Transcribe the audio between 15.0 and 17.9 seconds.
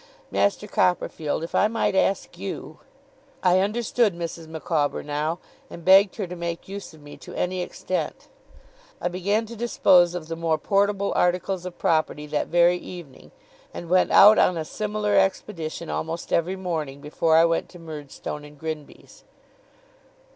expedition almost every morning, before I went to